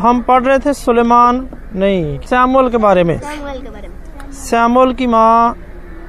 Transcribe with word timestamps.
हम 0.00 0.20
पढ़ 0.22 0.42
रहे 0.42 0.58
थे 0.58 0.72
सुलेमान 0.72 1.48
नहीं 1.74 2.18
श्यामुल 2.20 2.70
के 2.70 2.76
बारे 2.76 3.04
में। 3.04 3.18
सैमुअल 3.20 3.58
के 3.58 3.70
बारे 3.70 3.88
में। 3.88 4.32
श्यामुल 4.32 4.94
की 4.94 5.06
माँ 5.06 5.54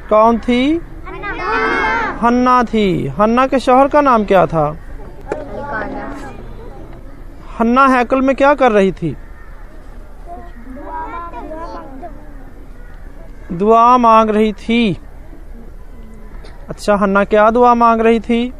कौन 0.10 0.38
थी? 0.40 0.82
हन्ना 2.22 2.64
थी। 2.64 3.08
हन्ना 3.08 3.48
के 3.48 3.60
शोहर 3.60 3.88
का 3.88 4.02
नाम 4.02 4.26
क्या 4.26 4.46
था? 4.46 4.66
हन्ना 7.60 7.86
हैकल 7.88 8.22
में 8.22 8.36
क्या 8.36 8.54
कर 8.54 8.72
रही 8.72 8.92
थी? 8.92 9.16
दुआ 13.52 13.98
मांग 13.98 14.30
रही 14.30 14.54
थी। 14.54 14.98
अच्छा 16.70 16.96
हन्ना 16.96 17.24
क्या 17.24 17.50
दुआ 17.50 17.74
मांग 17.74 18.02
रही 18.02 18.20
थी? 18.20 18.54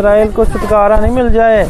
इसराइल 0.00 0.30
को 0.32 0.44
छुटकारा 0.44 0.96
नहीं 0.96 1.12
मिल 1.12 1.28
जाए। 1.30 1.64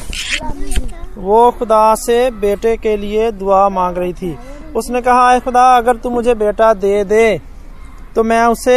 वो 1.19 1.39
खुदा 1.51 1.95
से 1.95 2.19
बेटे 2.41 2.77
के 2.77 2.97
लिए 2.97 3.31
दुआ 3.33 3.69
मांग 3.69 3.97
रही 3.97 4.13
थी। 4.13 4.37
उसने 4.77 5.01
कहा 5.01 5.27
"आए 5.29 5.41
खुदा, 5.41 5.65
अगर 5.77 5.97
तू 5.97 6.11
मुझे 6.11 6.35
बेटा 6.35 6.73
दे 6.75 6.93
दे 7.05 7.25
तो 8.15 8.23
मैं 8.25 8.43
उसे 8.47 8.77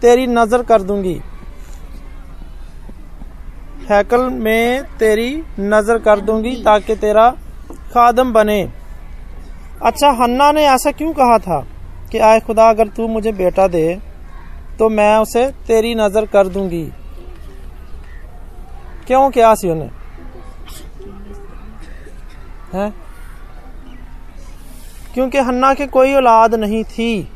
तेरी 0.00 0.26
नज़र 0.26 0.62
कर 0.62 0.82
दूँगी। 0.82 1.14
हैकल 3.88 4.28
में 4.40 4.84
तेरी 4.98 5.30
नज़र 5.60 5.98
कर 6.00 6.20
दूँगी 6.20 6.54
ताकि 6.62 6.96
तेरा 6.96 7.28
खादम 7.94 8.32
बने। 8.32 8.60
अच्छा 9.84 10.10
हन्ना 10.20 10.50
ने 10.52 10.66
ऐसा 10.66 10.90
क्यों 10.92 11.12
कहा 11.14 11.38
था 11.38 11.64
कि 12.12 12.18
आए 12.20 12.40
खुदा, 12.40 12.68
अगर 12.70 12.88
तू 12.88 13.08
मुझे 13.08 13.32
बेटा 13.34 13.68
दे 13.68 13.88
तो 14.78 14.88
मैं 14.90 15.16
उसे 15.18 15.46
तेरी 15.66 15.94
नज़र 15.94 16.26
कर 16.26 16.48
दूँगी? 16.48 16.86
क्यों 19.06 19.30
क्या 19.30 19.54
सी 19.54 19.70
उन्हें? 19.70 19.90
है? 22.74 22.90
क्योंकि 25.14 25.38
हन्ना 25.38 25.74
के 25.74 25.86
कोई 25.86 26.14
औलाद 26.14 26.54
नहीं 26.54 26.84
थी। 26.84 27.28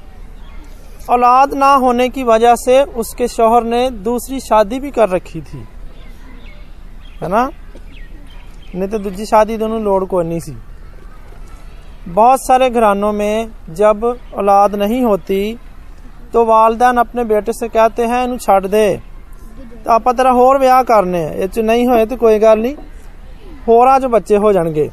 औलाद 1.10 1.54
ना 1.54 1.74
होने 1.74 2.08
की 2.08 2.22
वजह 2.22 2.54
से 2.54 2.82
उसके 2.82 3.28
शोहर 3.28 3.64
ने 3.64 3.90
दूसरी 3.90 4.40
शादी 4.40 4.80
भी 4.80 4.90
कर 4.90 5.08
रखी 5.08 5.40
थी। 5.40 5.58
है 7.22 7.28
ना? 7.28 7.50
नहीं 8.74 8.88
तो 8.88 8.98
दूसरी 8.98 9.26
शादी 9.26 9.56
दोनों 9.56 9.82
लोड़ 9.82 10.04
को 10.04 10.22
नहीं 10.22 10.40
सी। 10.40 10.56
बहुत 12.08 12.46
सारे 12.46 12.70
घरानों 12.70 13.12
में 13.12 13.50
जब 13.70 14.04
औलाद 14.34 14.74
नहीं 14.74 15.02
होती 15.02 15.58
तो 16.32 16.44
वालदेन 16.44 16.96
अपने 16.96 17.24
बेटे 17.24 17.52
से 17.52 17.68
कहते 17.68 18.04
हैं, 18.04 18.24
इन्हू 18.24 18.36
छड़ 18.38 18.66
दे। 18.66 19.09
तो 19.89 19.91
आप 19.91 20.07
तेरा 20.09 20.31
होर 20.31 20.59
ਵਿਆਹ 20.59 20.83
ਕਰਨੇ 20.83 21.23
ਆ 21.25 21.31
ਇਹ 21.33 21.47
ਚ 21.47 21.59
ਨਹੀਂ 21.61 21.87
ਹੋਏ 21.87 22.05
ਤੇ 22.05 22.15
ਕੋਈ 22.17 22.39
ਗੱਲ 22.39 22.61
ਨਹੀਂ 22.61 22.75
ਹੋਰਾਂ 23.67 23.99
ਚ 23.99 24.05
ਬੱਚੇ 24.07 24.37
ਹੋ 24.37 24.51
ਜਾਣਗੇ 24.53 24.89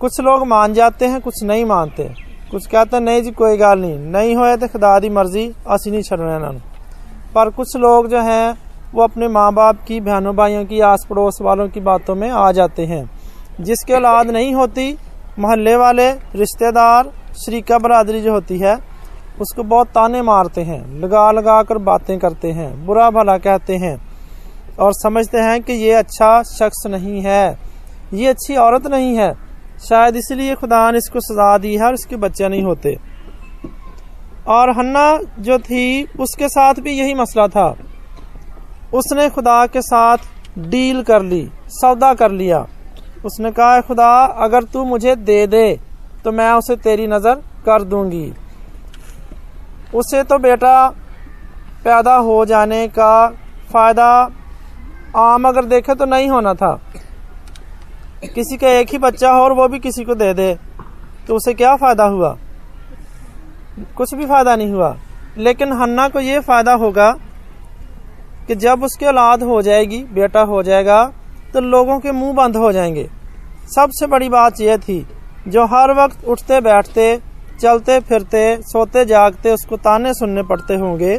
कुछ 0.00 0.20
लोग 0.20 0.42
मान 0.46 0.74
जाते 0.74 1.06
हैं 1.06 1.20
कुछ 1.20 1.38
नहीं 1.44 1.64
मानते 1.66 2.04
कुछ 2.50 2.66
कहते 2.66 2.96
हैं 2.96 3.02
नहीं 3.02 3.22
जी 3.22 3.30
कोई 3.32 3.56
गल 3.58 3.78
नहीं 3.78 3.96
नहीं 4.10 4.34
होए 4.36 4.56
तो 4.56 4.66
खुदा 4.68 4.90
दी 4.98 5.08
मर्जी 5.10 5.42
असि 5.68 5.90
नहीं 5.90 6.02
छड़ना 6.02 6.36
इन्हों 6.36 6.52
पर 7.32 7.50
कुछ 7.52 7.76
लोग 7.78 8.08
जो 8.08 8.20
हैं 8.22 8.44
वो 8.92 9.02
अपने 9.04 9.28
माँ 9.30 9.46
बाप 9.54 9.80
की 9.88 9.98
बहनों 10.02 10.34
भाइयों 10.36 10.64
की 10.66 10.80
आस 10.84 11.06
पड़ोस 11.08 11.40
वालों 11.42 11.68
की 11.70 11.80
बातों 11.82 12.14
में 12.14 12.28
आ 12.30 12.50
जाते 12.52 12.86
हैं 12.86 13.02
जिसके 13.62 13.94
औलाद 13.94 14.30
नहीं 14.30 14.54
होती 14.54 14.86
मोहल्ले 15.38 15.74
वाले 15.78 16.08
रिश्तेदार 16.36 17.10
शरीका 17.38 17.78
बरादरी 17.80 18.20
जो 18.22 18.32
होती 18.32 18.58
है 18.60 18.76
उसको 19.37 19.63
बहुत 19.65 19.87
ताने 19.89 20.21
मारते 20.21 20.61
हैं, 20.61 20.81
लगा 20.99 21.31
लगा 21.31 21.61
कर 21.63 21.77
बातें 21.79 22.17
करते 22.19 22.51
हैं, 22.51 22.85
बुरा 22.85 23.09
भला 23.11 23.37
कहते 23.39 23.75
हैं 23.77 23.95
और 24.79 24.93
समझते 24.93 25.37
हैं 25.39 25.61
कि 25.61 25.73
ये 25.75 25.91
अच्छा 25.93 26.41
शख्स 26.43 26.85
नहीं 26.87 27.21
है, 27.21 27.57
ये 28.13 28.27
अच्छी 28.27 28.55
औरत 28.57 28.87
नहीं 28.87 29.15
है। 29.17 29.33
शायद 29.81 30.15
इसलिए 30.15 30.55
खुदा 30.55 30.89
ने 30.91 30.97
इसको 30.97 31.19
सजा 31.21 31.57
दी 31.57 31.75
है 31.75 31.85
और 31.85 31.93
इसके 31.93 32.15
बच्चे 32.17 32.49
नहीं 32.49 32.63
होते। 32.63 32.95
और 34.49 34.69
हन्ना 34.71 35.17
जो 35.39 35.57
थी, 35.59 36.03
उसके 36.19 36.47
साथ 36.49 36.73
भी 36.75 36.91
यही 36.91 37.13
मसला 37.13 37.47
था। 37.47 37.67
उसने 38.93 39.29
खुदा 39.29 39.65
के 39.67 39.81
साथ 39.83 40.17
डील 40.59 41.01
कर 41.03 41.21
ली, 41.23 41.47
सौदा 41.71 42.13
कर 42.13 42.31
लिया। 42.33 42.65
उसने 43.25 43.51
कहा, 43.51 43.81
खुदा, 43.81 44.23
अगर 44.25 44.63
तू 44.63 44.83
मुझे 44.85 45.15
दे 45.17 45.45
दे 45.47 45.79
तो 46.23 46.31
मैं 46.31 46.51
उसे 46.53 46.75
तेरी 46.77 47.07
नज़र 47.07 47.35
कर 47.65 47.83
दूँगी। 47.83 48.31
उसे 49.95 50.23
तो 50.23 50.37
बेटा 50.39 50.87
पैदा 51.83 52.15
हो 52.17 52.45
जाने 52.45 52.87
का 52.89 53.27
फ़ायदा 53.73 54.09
आम 55.17 55.47
अगर 55.47 55.65
देखे 55.65 55.95
तो 55.95 56.05
नहीं 56.05 56.29
होना 56.29 56.53
था। 56.53 56.73
किसी 58.25 58.57
का 58.57 58.69
एक 58.69 58.91
ही 58.91 58.97
बच्चा 58.97 59.31
हो 59.31 59.43
और 59.43 59.53
वो 59.53 59.67
भी 59.67 59.79
किसी 59.79 60.03
को 60.03 60.15
दे 60.15 60.33
दे 60.33 60.53
तो 61.27 61.35
उसे 61.35 61.53
क्या 61.53 61.75
फ़ायदा 61.75 62.03
हुआ? 62.05 62.37
कुछ 63.97 64.13
भी 64.13 64.25
फ़ायदा 64.25 64.55
नहीं 64.55 64.71
हुआ। 64.71 64.95
लेकिन 65.37 65.73
हन्ना 65.73 66.07
को 66.09 66.19
ये 66.19 66.39
फ़ायदा 66.41 66.73
होगा 66.75 67.11
कि 68.47 68.55
जब 68.55 68.83
उसकी 68.83 69.05
औलाद 69.05 69.43
हो 69.43 69.61
जाएगी, 69.61 70.03
बेटा 70.03 70.41
हो 70.43 70.63
जाएगा 70.63 71.03
तो 71.53 71.59
लोगों 71.61 71.99
के 71.99 72.11
मुँह 72.11 72.33
बंद 72.35 72.57
हो 72.57 72.71
जाएँगे। 72.71 73.07
सबसे 73.67 74.07
बड़ी 74.07 74.29
बात 74.29 74.61
यह 74.61 74.77
थी, 74.77 75.05
जो 75.47 75.65
हर 75.65 75.93
वक्त 75.95 76.25
उठते 76.25 76.59
बैठते 76.61 77.15
चलते 77.57 77.99
फिरते 78.01 78.43
सोते 78.63 79.05
जागते 79.05 79.51
उसको 79.51 79.77
ताने 79.79 80.13
सुनने 80.13 80.43
पड़ते 80.45 80.75
होंगे। 80.77 81.15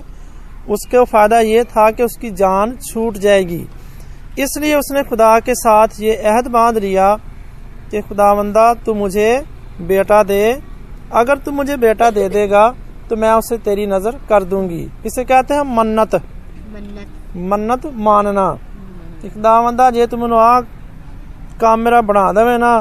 उसको 0.68 1.04
फ़ायदा 1.06 1.38
ये 1.40 1.64
था 1.66 1.90
कि 1.90 2.02
उसकी 2.02 2.30
जान 2.32 2.76
छूट 2.82 3.16
जाएगी। 3.18 3.64
इसलिए 4.38 4.74
उसने 4.74 5.02
खुदा 5.04 5.38
के 5.40 5.54
साथ 5.56 6.00
ये 6.00 6.14
अहद 6.16 6.46
बाँध 6.50 6.78
लिया 6.78 7.14
कि 7.90 8.00
खुदावंदा 8.02 8.72
तू 8.84 8.94
मुझे 8.94 9.30
बेटा 9.82 10.22
दे। 10.24 10.40
अगर 11.14 11.38
तू 11.38 11.52
मुझे 11.52 11.76
बेटा 11.78 12.10
दे 12.12 12.28
देगा 12.30 12.68
तो 13.08 13.16
मैं 13.16 13.32
उसे 13.34 13.58
तेरी 13.60 13.86
नज़र 13.86 14.18
कर 14.28 14.44
दूँगी। 14.44 14.82
इसे 15.06 15.24
कहते 15.24 15.54
हैं 15.54 15.62
मन्नत। 15.74 16.14
मन्नत। 17.44 17.86
मानना। 17.98 18.48
खुदावंदा 19.24 19.90
जे 19.90 20.06
तू 20.06 20.16
मैं 20.16 20.36
आ 20.38 20.60
काम 21.60 21.80
मेरा 21.80 22.00
बना 22.02 22.30
दवे 22.32 22.56
ना 22.58 22.72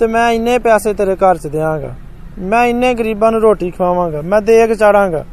तो 0.00 0.08
मैं 0.08 0.30
इन्ने 0.32 0.58
पैसे 0.60 0.92
तेरे 0.94 1.14
घर 1.16 1.36
च 1.36 1.46
देंगा 1.48 1.96
ਮੈਂ 2.41 2.65
ਇੰਨੇ 2.65 2.93
ਗਰੀਬਾਂ 2.95 3.31
ਨੂੰ 3.31 3.41
ਰੋਟੀ 3.41 3.71
ਖਵਾਵਾਂਗਾ 3.71 4.21
ਮੈਂ 4.23 4.41
ਦੇਗ 4.41 4.73
ਚਾੜਾਂਗਾ 4.73 5.23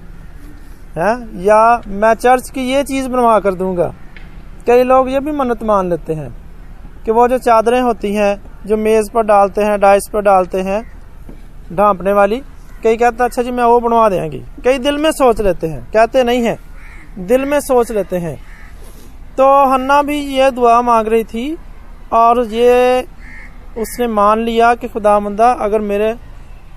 है 0.96 1.12
या 1.36 1.60
मैं 1.92 2.14
चर्च 2.14 2.48
की 2.50 2.64
ये 2.64 2.82
चीज 2.84 3.06
बनवा 3.06 3.38
कर 3.40 3.54
दूंगा 3.54 3.86
कई 4.66 4.82
लोग 4.84 5.08
ये 5.10 5.20
भी 5.20 5.32
मन्नत 5.32 5.62
मान 5.62 5.88
लेते 5.90 6.14
हैं 6.14 6.28
कि 7.04 7.10
वो 7.10 7.26
जो 7.28 7.38
चादरें 7.40 7.80
होती 7.80 8.12
हैं 8.14 8.28
जो 8.66 8.76
मेज 8.78 9.08
पर 9.10 9.22
डालते 9.24 9.62
हैं 9.62 9.78
डाइस 9.80 10.08
पर 10.12 10.20
डालते 10.22 10.60
हैं 10.62 10.80
ढांपने 11.72 12.12
वाली 12.12 12.38
कई 12.82 12.96
कहते 12.96 13.16
हैं 13.16 13.24
अच्छा 13.24 13.42
जी 13.42 13.50
मैं 13.52 13.64
वो 13.64 13.80
बनवा 13.80 14.08
देंगी 14.08 14.42
कई 14.64 14.78
दिल 14.80 14.98
में 14.98 15.10
सोच 15.12 15.40
लेते 15.40 15.66
हैं 15.66 15.82
कहते 15.92 16.22
नहीं 16.24 16.44
है 16.44 16.56
दिल 17.24 17.44
में 17.44 17.58
सोच 17.62 17.90
लेते 17.92 18.18
हैं 18.18 18.36
तो 19.36 19.48
हन्ना 19.68 20.00
भी 20.04 20.18
ये 20.34 20.50
दुआ 20.52 20.80
मांग 20.82 21.08
रही 21.08 21.24
थी 21.26 21.46
और 22.14 22.44
ये 22.52 22.76
उसने 23.78 24.06
मान 24.12 24.38
लिया 24.42 24.74
कि 24.76 24.88
खुदामंदा 24.88 25.50
अगर 25.62 25.80
मेरे 25.82 26.14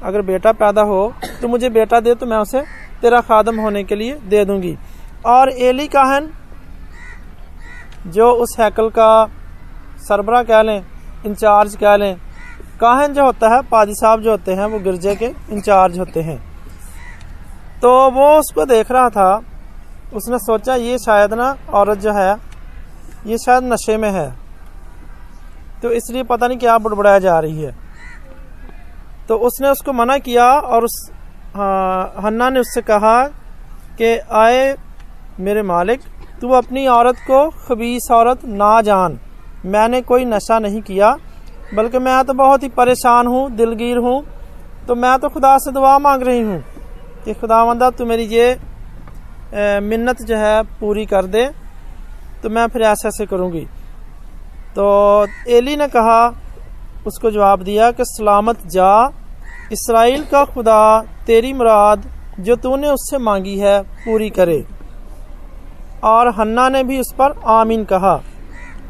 अगर 0.02 0.22
बेटा 0.22 0.52
पैदा 0.54 0.82
हो 0.82 1.12
तो 1.42 1.48
मुझे 1.48 1.68
बेटा 1.70 2.00
दे 2.00 2.14
तो 2.14 2.26
मैं 2.26 2.36
उसे 2.38 2.60
तेरा 3.02 3.20
खादम 3.20 3.60
होने 3.60 3.82
के 3.84 3.94
लिए 3.94 4.14
दे 4.28 4.44
दूँगी। 4.44 4.76
और 5.26 5.48
एली 5.48 5.86
काहन, 5.88 6.28
जो 8.08 8.30
उस 8.34 8.56
हैकल 8.60 8.88
का 8.88 9.24
सरबरा 10.00 10.42
कह 10.42 10.62
लें, 10.62 10.84
इंचार्ज 11.26 11.76
कह 11.76 11.96
लें, 11.96 12.16
काहन 12.80 13.12
जो 13.14 13.24
होता 13.24 13.54
है 13.54 13.60
पादी 13.62 13.94
साहब 13.94 14.20
जो 14.20 14.30
होते 14.30 14.52
हैं, 14.52 14.66
वो 14.66 14.78
गिरजे 14.80 15.14
के 15.14 15.26
इंचार्ज 15.26 15.98
होते 15.98 16.20
हैं। 16.20 16.38
तो 17.82 17.90
वो 18.10 18.28
उसको 18.38 18.64
देख 18.64 18.90
रहा 18.90 19.08
था, 19.10 19.42
उसने 20.14 20.38
सोचा, 20.38 20.74
ये 20.74 20.98
शायद 20.98 21.34
ना 21.34 21.56
औरत 21.72 21.98
जो 21.98 22.12
है, 22.12 22.36
ये 23.26 23.38
शायद 23.38 23.64
नशे 23.64 23.96
में 23.96 24.10
है। 24.10 24.30
तो 25.82 25.90
इसलिए 25.92 26.22
पता 26.22 26.46
नहीं 26.46 26.58
क्या 26.58 26.76
बुड़बुड़ाया 26.78 27.18
जा 27.18 27.38
रही 27.38 27.62
है। 27.62 27.74
तो 29.32 29.36
उसने 29.38 29.68
उसको 29.68 29.92
मना 29.94 30.16
किया 30.20 30.44
और 30.44 30.84
उस 30.84 30.94
हाँ, 31.56 32.14
हन्ना 32.20 32.48
ने 32.50 32.60
उससे 32.60 32.80
कहा 32.82 33.22
कि 33.98 34.08
आए 34.30 34.74
मेरे 35.40 35.62
मालिक 35.64 36.00
तू 36.40 36.48
अपनी 36.54 36.86
औरत 36.88 37.16
को 37.26 37.38
खबीस 37.58 38.08
औरत 38.12 38.44
ना 38.44 38.80
जान। 38.82 39.18
मैंने 39.66 40.00
कोई 40.02 40.24
नशा 40.24 40.58
नहीं 40.58 40.82
किया 40.82 41.14
बल्कि 41.74 41.98
मैं 42.00 42.24
तो 42.24 42.34
बहुत 42.34 42.62
ही 42.62 42.68
परेशान 42.76 43.26
हूँ 43.26 43.50
दिलगीर 43.56 43.98
हूँ। 43.98 44.20
तो 44.88 44.94
मैं 44.96 45.18
तो 45.18 45.28
खुदा 45.30 45.56
से 45.58 45.72
दुआ 45.72 45.96
मांग 46.00 46.22
रही 46.22 46.40
हूँ 46.42 46.62
कि 47.24 47.34
खुदा 47.34 47.64
मंदा 47.64 47.90
तू 47.90 48.04
मेरी 48.04 48.24
ये 48.28 49.80
मिन्नत 49.80 50.22
जो 50.22 50.36
है 50.36 50.62
पूरी 50.80 51.06
कर 51.06 51.26
दे 51.28 51.46
तो 52.42 52.50
मैं 52.50 52.66
फिर 52.68 52.82
ऐसे 52.84 53.08
ऐसे 53.08 53.26
करूँगी। 53.26 53.64
तो 54.76 54.86
एली 55.50 55.76
ने 55.76 55.88
कहा 55.88 56.20
उसको 57.06 57.30
जवाब 57.30 57.62
दिया 57.62 57.90
कि 57.90 58.04
सलामत 58.06 58.66
जा 58.68 58.90
इसराइल 59.72 60.24
का 60.24 60.44
खुदा, 60.44 61.00
तेरी 61.26 61.52
मुराद 61.52 62.02
जो 62.40 62.56
तूने 62.56 62.88
उससे 62.88 63.18
मांगी 63.18 63.56
है, 63.58 63.80
पूरी 63.82 64.28
करे। 64.30 64.64
और 66.04 66.28
हन्ना 66.28 66.68
ने 66.68 66.82
भी 66.84 66.98
उस 66.98 67.12
पर 67.12 67.40
आमीन 67.50 67.84
कहा। 67.84 68.14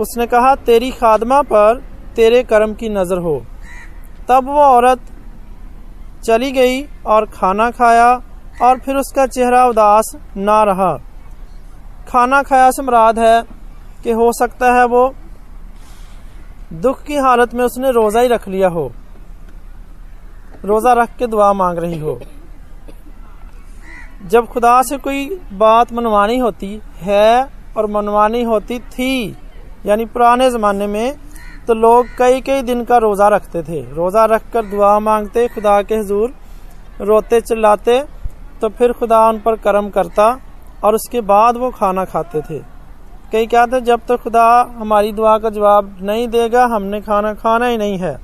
उसने 0.01 0.27
कहा, 0.27 0.55
तेरी 0.55 0.91
खादमा 0.91 1.41
पर 1.43 1.83
तेरे 2.17 2.43
कर्म 2.43 2.75
की 2.75 2.89
नज़र 2.89 3.19
हो। 3.19 3.43
तब 4.29 4.47
वो 4.47 4.61
औरत 4.61 5.01
चली 6.25 6.51
गई 6.53 6.83
और 7.07 7.27
खाना 7.27 7.71
खाया 7.71 8.11
और 8.63 8.79
फिर 8.79 8.97
उसका 8.97 9.27
चेहरा 9.27 9.65
उदास 9.67 10.13
ना 10.37 10.63
रहा। 10.65 10.93
खाना 12.09 12.43
खाया 12.43 12.71
से 12.71 12.83
मुराद 12.83 13.19
है 13.19 13.43
कि 14.05 14.13
हो 14.13 14.31
सकता 14.33 14.73
है 14.75 14.85
वो 14.87 15.15
दुख 16.73 17.03
की 17.03 17.17
हालत 17.17 17.55
में 17.55 17.65
उसने 17.65 17.91
रोजा 17.91 18.21
ही 18.21 18.29
रख 18.29 18.49
लिया 18.49 18.69
हो। 18.69 18.91
रोजा 20.65 20.93
रख 20.93 21.17
के 21.19 21.27
दुआ 21.27 21.53
मांग 21.53 21.79
रही 21.79 21.99
हो। 21.99 22.19
जब 24.27 24.47
खुदा 24.47 24.83
से 24.83 24.99
कोई 24.99 25.27
बात 25.53 25.93
मनवानी 25.93 26.39
होती 26.39 26.81
है 26.99 27.49
और 27.77 27.87
मनवानी 27.91 28.43
होती 28.43 28.79
थी, 28.79 29.37
यानी 29.87 30.05
पुराने 30.07 30.51
जमाने 30.51 30.87
में 30.87 31.17
तो 31.67 31.75
लोग 31.75 32.07
कई 32.19 32.41
कई 32.41 32.63
दिन 32.63 32.85
का 32.85 32.97
रोजा 32.99 33.29
रखते 33.29 33.63
थे। 33.63 33.81
रोजा 33.95 34.25
रख 34.27 34.51
कर 34.53 34.65
दुआ 34.67 34.99
मांगते, 34.99 35.49
खुदा 35.49 35.81
के 35.83 35.95
हजूर 35.95 36.35
रोते, 37.01 37.41
चिल्लाते 37.41 38.03
तो 38.61 38.69
फिर 38.69 38.93
खुदा 38.93 39.29
उन 39.29 39.39
पर 39.41 39.57
कर्म 39.59 39.89
करता 39.91 40.27
और 40.85 40.95
उसके 40.95 41.21
बाद 41.23 41.57
वो 41.57 41.71
खाना 41.71 42.05
खाते 42.05 42.41
थे। 42.41 42.59
कई 43.33 43.47
कहते 43.47 43.81
जब 43.81 44.01
तक 44.01 44.07
तो 44.07 44.17
खुदा 44.17 44.47
हमारी 44.77 45.13
दुआ 45.13 45.39
का 45.39 45.51
जवाब 45.51 45.97
नहीं 46.03 46.29
देगा, 46.29 46.65
हमने 46.67 47.01
खाना 47.01 47.35
खाना 47.35 47.67
ही 47.67 47.77
नहीं 47.79 47.99
है। 47.99 48.19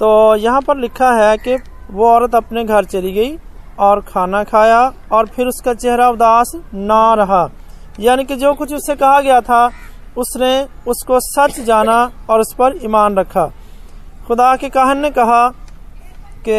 तो 0.00 0.36
यहाँ 0.36 0.60
पर 0.60 0.76
लिखा 0.76 1.10
है 1.14 1.36
कि 1.38 1.56
वो 1.90 2.06
औरत 2.08 2.34
अपने 2.34 2.64
घर 2.64 2.84
चली 2.84 3.12
गई 3.12 3.36
और 3.78 4.00
खाना 4.00 4.42
खाया 4.44 4.80
और 5.12 5.26
फिर 5.26 5.46
उसका 5.46 5.74
चेहरा 5.74 6.08
उदास 6.08 6.52
ना 6.74 7.02
रहा। 7.14 7.48
यानी 8.00 8.24
कि 8.24 8.36
जो 8.36 8.52
कुछ 8.54 8.72
उससे 8.74 8.94
कहा 8.94 9.20
गया 9.20 9.40
था, 9.40 9.70
उसने 10.18 10.52
उसको 10.88 11.18
सच 11.20 11.60
जाना 11.60 11.98
और 12.30 12.40
उस 12.40 12.54
पर 12.54 12.78
ईमान 12.84 13.16
रखा। 13.16 13.44
खुदा 14.26 14.54
के 14.56 14.68
कहन 14.68 14.98
ने 14.98 15.10
कहा 15.10 15.48
कि 16.48 16.58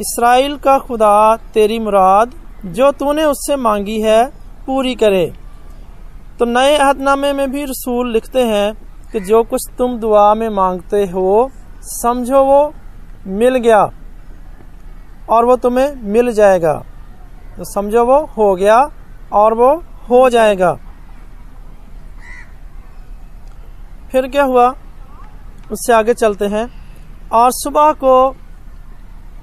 इसराइल 0.00 0.56
का 0.56 0.78
खुदा 0.78 1.14
तेरी 1.54 1.78
मुराद, 1.78 2.32
जो 2.66 2.90
तूने 2.92 3.24
उससे 3.24 3.56
मांगी 3.56 4.00
है, 4.00 4.24
पूरी 4.66 4.94
करे। 4.94 5.26
तो 6.38 6.44
नए 6.44 6.76
अहदनामे 6.76 7.32
में 7.32 7.50
भी 7.50 7.64
रसूल 7.64 8.12
लिखते 8.12 8.42
हैं 8.42 8.72
कि 9.12 9.20
जो 9.20 9.42
कुछ 9.42 9.68
तुम 9.78 9.98
दुआ 9.98 10.34
में 10.34 10.48
मांगते 10.48 11.04
हो 11.06 11.50
समझो 11.84 12.44
वो 12.44 12.74
मिल 13.26 13.56
गया 13.56 13.82
और 15.30 15.44
वो 15.44 15.56
तुम्हें 15.56 15.94
मिल 16.02 16.32
जाएगा। 16.32 16.72
तो 17.56 17.64
समझो 17.64 18.04
वो 18.04 18.18
हो 18.36 18.54
गया 18.56 18.78
और 19.32 19.54
वो 19.54 19.74
हो 20.10 20.28
जाएगा। 20.30 20.72
फिर 24.12 24.28
क्या 24.28 24.42
हुआ? 24.44 24.68
उससे 25.72 25.92
आगे 25.92 26.14
चलते 26.14 26.46
हैं 26.46 26.66
और 27.32 27.50
सुबह 27.52 27.92
को 27.92 28.14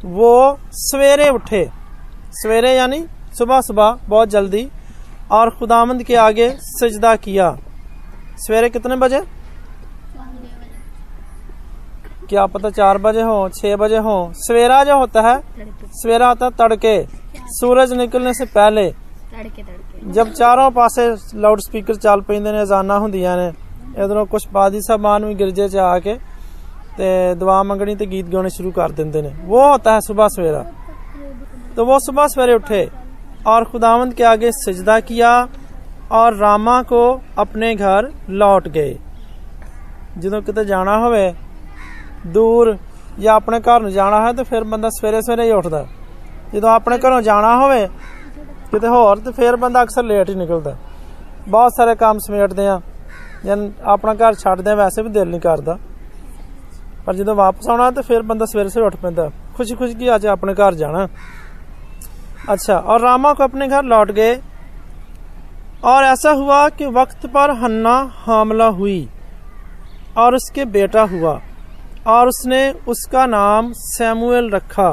वो 0.05 0.57
सवेरे 0.73 1.29
उठे। 1.29 1.69
सवेरे 2.33 2.73
यानी 2.75 3.05
सुबह 3.37 3.61
सुबह 3.61 3.97
बहुत 4.07 4.29
जल्दी 4.29 4.67
और 5.31 5.49
खुदामंद 5.49 6.03
के 6.03 6.15
आगे 6.15 6.49
सजदा 6.61 7.15
किया। 7.15 7.51
सवेरे 8.37 8.69
कितने 8.69 8.95
बजे? 8.95 9.21
क्या 12.30 12.46
पता 12.48 12.70
चार 12.72 12.98
बजे 13.00 13.22
हो 13.24 13.36
छह 13.52 13.76
बजे 13.78 13.98
हो 14.00 14.16
सवेरा 14.38 14.82
जो 14.84 14.98
होता 14.98 15.22
है 15.22 15.34
सवेरा 15.94 16.28
होता 16.28 16.46
है 16.46 16.52
तड़के 16.58 16.94
सूरज 17.52 17.92
निकलने 17.94 18.32
से 18.34 18.44
पहले 18.52 18.86
तड़के 18.90 19.62
तड़के 19.62 20.12
जब 20.12 20.32
चारों 20.34 20.70
पासे 20.72 21.04
ਲਾਊਡ 21.36 21.60
ਸਪੀਕਰ 21.60 21.94
ਚੱਲ 21.96 22.20
ਪੈਂਦੇ 22.22 22.52
ਨੇ 22.52 22.62
ਅਜ਼ਾਨਾਂ 22.62 22.98
ਹੁੰਦੀਆਂ 23.00 23.36
ਨੇ 23.36 23.52
ਇਧਰੋਂ 23.96 24.24
ਕੁਝ 24.26 24.42
ਬਾਦੀ 24.52 24.80
ਸਾਹਿਬਾਨ 24.80 25.24
ਵੀ 25.24 25.34
ਗਿਰਜੇ 25.34 25.68
'ਚ 25.68 25.76
ਆ 25.78 25.98
ਕੇ 26.00 26.18
ਤੇ 26.96 27.08
ਦੁਆ 27.34 27.62
ਮੰਗਣੀ 27.62 27.94
ਤੇ 27.94 28.06
ਗੀਤ 28.06 28.26
ਗਾਉਣੇ 28.30 28.48
शुरू 28.50 28.70
कर 28.72 28.92
देते 28.98 29.22
ਨੇ 29.22 29.30
वो 29.48 29.62
होता 29.64 29.94
है 29.94 30.02
सुबह 30.04 30.28
सवेरा 30.34 30.62
तो 31.76 31.84
वो 31.86 31.96
सुबह 32.02 32.28
सवेरे 32.28 32.54
उठे 32.56 32.78
और 33.46 33.64
खुदावंद 33.66 34.14
के 34.14 34.24
आगे 34.26 34.52
सजदा 34.58 34.96
किया 35.08 35.32
और 36.12 36.36
रामा 36.36 36.76
को 36.84 37.00
ਆਪਣੇ 37.38 37.74
ਘਰ 37.76 38.10
ਲੌਟ 38.32 38.68
ਗਏ 38.68 38.96
ਜਦੋਂ 40.18 40.40
ਕਿਤੇ 40.42 40.64
ਜਾਣਾ 40.64 40.98
ਹੋਵੇ 40.98 41.24
ਦੂਰ 42.28 42.76
ਜਾਂ 43.20 43.34
ਆਪਣੇ 43.34 43.60
ਘਰ 43.60 43.80
ਨੂੰ 43.80 43.90
ਜਾਣਾ 43.92 44.20
ਹੈ 44.26 44.32
ਤਾਂ 44.32 44.44
ਫਿਰ 44.44 44.64
ਬੰਦਾ 44.64 44.88
ਸਵੇਰੇ 44.90 45.20
ਸਵੇਰੇ 45.20 45.44
ਹੀ 45.44 45.52
ਉੱਠਦਾ 45.52 45.84
ਜਦੋਂ 46.54 46.70
ਆਪਣੇ 46.70 46.98
ਘਰੋਂ 46.98 47.20
ਜਾਣਾ 47.22 47.56
ਹੋਵੇ 47.56 47.86
ਕਿਤੇ 48.70 48.88
ਹੋਰ 48.88 49.18
ਤੇ 49.18 49.32
ਫਿਰ 49.32 49.56
ਬੰਦਾ 49.56 49.82
ਅਕਸਰ 49.82 50.04
ਲੇਟ 50.04 50.30
ਹੀ 50.30 50.34
ਨਿਕਲਦਾ 50.34 50.76
ਬਹੁਤ 51.48 51.72
ਸਾਰੇ 51.76 51.94
ਕੰਮ 51.94 52.18
ਸਮੇਟਦੇ 52.18 52.66
ਆ 52.68 52.80
ਜਾਂ 53.46 53.56
ਆਪਣਾ 53.86 54.14
ਘਰ 54.14 54.34
ਛੱਡਦੇ 54.34 54.70
ਆ 54.70 54.74
ਵੈਸੇ 54.74 55.02
ਵੀ 55.02 55.08
ਦਿਲ 55.10 55.28
ਨਹੀਂ 55.28 55.40
ਕਰਦਾ 55.40 55.78
ਪਰ 57.06 57.14
ਜਦੋਂ 57.14 57.34
ਵਾਪਸ 57.34 57.68
ਆਉਣਾ 57.70 57.90
ਤੇ 57.90 58.02
ਫਿਰ 58.02 58.22
ਬੰਦਾ 58.22 58.46
ਸਵੇਰੇ 58.52 58.68
ਸਵੇਰੇ 58.68 58.86
ਉੱਠ 58.86 58.96
ਪੈਂਦਾ 58.96 59.30
ਖੁਸ਼ੀ 59.56 59.74
ਖੁਸ਼ੀ 59.74 59.94
ਕੀ 59.94 60.14
ਅੱਜ 60.14 60.26
ਆਪਣੇ 60.26 60.54
ਘਰ 60.54 60.74
ਜਾਣਾ 60.74 61.06
अच्छा 62.46 62.74
और 62.84 63.00
रामा 63.00 63.32
को 63.32 63.42
अपने 63.44 63.66
घर 63.68 63.84
लौट 63.84 64.10
गए 64.12 64.34
और 65.84 66.04
ऐसा 66.04 66.30
हुआ 66.32 66.68
कि 66.70 66.86
वक्त 66.92 67.26
पर 67.28 67.50
हन्ना 67.58 67.94
हामला 68.18 68.66
हुई 68.76 68.98
और 70.16 70.34
उसके 70.34 70.64
बेटा 70.66 71.02
हुआ 71.08 71.32
और 72.07 72.27
उसने 72.27 72.69
उसका 72.87 73.25
नाम 73.27 73.71
सैमुएल 73.75 74.49
रखा, 74.51 74.89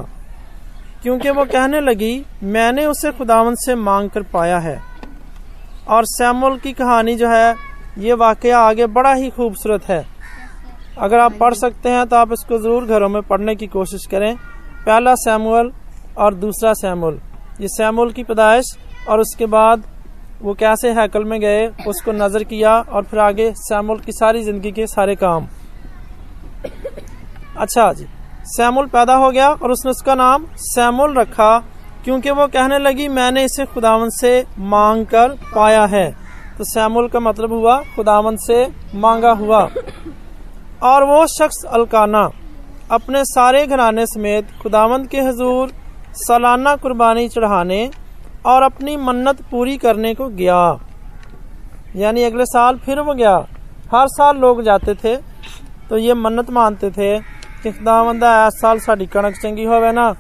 क्योंकि 1.03 1.31
वो 1.31 1.45
कहने 1.47 1.81
लगी, 1.81 2.25
मैंने 2.45 2.87
उसे 2.87 3.13
खुदावन 3.13 3.55
से 3.57 3.75
मांग 3.77 4.11
कर 4.11 4.23
पाया 4.25 4.59
है। 4.59 4.81
और 5.89 6.05
सैमुअल 6.07 6.57
की 6.59 6.73
कहानी 6.75 7.15
जो 7.17 7.29
है, 7.29 7.55
ये 7.99 8.15
वाकया 8.15 8.59
आगे 8.61 8.87
बड़ा 8.89 9.13
ही 9.15 9.31
खूबसूरत 9.31 9.85
है। 9.85 10.05
अगर 10.99 11.19
आप 11.19 11.33
पढ़ 11.35 11.55
सकते 11.55 11.89
हैं 11.89 12.07
तो 12.07 12.17
आप 12.17 12.33
इसको 12.33 12.59
ज़रूर 12.59 12.87
घरों 12.87 13.09
में 13.09 13.23
पढ़ने 13.23 13.55
की 13.55 13.67
कोशिश 13.69 14.07
करें। 14.07 14.35
पहला 14.87 15.15
सैमुअल 15.17 15.71
और 16.19 16.35
दूसरा 16.37 16.73
सैमुअल 16.75 17.19
ये 17.61 17.69
सैमुअल 17.69 18.11
की 18.13 18.23
पैदाइश, 18.25 18.77
और 19.09 19.21
उसके 19.21 19.47
बाद 19.49 19.83
वो 20.43 20.55
कैसे 20.55 20.91
हैकल 20.93 21.25
में 21.25 21.39
गए, 21.41 21.67
उसको 21.87 22.13
नज़र 22.15 22.45
किया, 22.45 22.73
और 22.73 23.05
फिर 23.05 23.21
आगे 23.21 23.53
सैमुअल 23.59 24.01
की 24.01 24.13
सारी 24.15 24.43
ज़िंदगी 24.43 24.73
के 24.73 24.87
सारे 24.87 25.15
काम। 25.17 25.47
अच्छा 27.59 27.93
जी 27.93 28.07
सैमुअल 28.49 28.87
पैदा 28.89 29.15
हो 29.17 29.31
गया 29.31 29.49
और 29.51 29.71
उसने 29.71 29.91
उसका 29.91 30.15
नाम 30.15 30.45
सैमुल 30.59 31.15
रखा, 31.15 31.59
क्योंकि 32.05 32.31
वो 32.31 32.47
कहने 32.49 32.79
लगी, 32.79 33.09
मैंने 33.11 33.45
इसे 33.45 33.65
खुदावन 33.67 34.11
से 34.11 34.33
मांग 34.67 35.05
कर 35.07 35.37
पाया 35.55 35.85
है। 35.87 36.11
तो 36.59 36.65
सैमुल 36.65 37.09
का 37.09 37.21
मतलब 37.21 37.53
हुआ, 37.53 37.77
खुदावन 37.97 38.37
से 38.39 38.67
मांगा 38.97 39.33
हुआ। 39.33 39.61
और 40.85 41.05
वो 41.05 41.27
शख्स 41.29 41.65
अलकाना, 41.67 42.29
अपने 42.93 43.25
सारे 43.27 43.67
घराने 43.67 44.07
समेत 44.07 44.51
खुदावंद 44.63 45.07
के 45.09 45.21
हजूर, 45.21 45.73
सालाना 46.17 46.75
कुर्बानी 46.77 47.29
चढ़ाने 47.29 47.91
और 48.47 48.63
अपनी 48.63 48.97
मन्नत 48.99 49.43
पूरी 49.51 49.77
करने 49.79 50.15
को 50.15 50.29
गया। 50.31 50.61
यानी 51.97 52.23
अगले 52.25 52.45
साल 52.47 52.79
फिर 52.79 53.01
वो 53.01 53.15
गया। 53.15 53.37
हर 53.93 54.07
साल 54.09 54.37
लोग 54.39 54.63
जाते 54.63 54.95
थे 54.95 55.17
तो 55.89 55.99
ये 55.99 56.15
मन्नत 56.17 56.51
मानते 56.51 56.91
थे 56.91 57.19
ਕਿ 57.64 57.72
ਖੁਦਾਵੰਦਾ 57.72 58.36
ਇਸ 58.48 58.60
ਸਾਲ 58.62 58.80
ਸਾਡੀ 58.80 59.06
ਕਣਕ 59.06 59.36
ਚੰਗੀ 59.42 59.66
ਹੋਵੇ 59.66 59.92
ਨਾ 59.92 60.14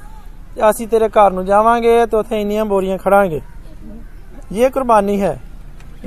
ਤੇ 0.55 0.69
ਅਸੀਂ 0.69 0.87
ਤੇਰੇ 0.87 1.09
ਘਰ 1.09 1.31
ਨੂੰ 1.31 1.45
ਜਾਵਾਂਗੇ 1.45 2.05
ਤੇ 2.05 2.17
ਉੱਥੇ 2.17 2.41
ਇੰਨੀਆਂ 2.41 2.65
ਬੋਰੀਆਂ 2.65 2.97
ਖੜਾਂਗੇ 2.97 3.41
ये 4.51 4.69
कुर्बानी 4.69 5.15
है 5.17 5.35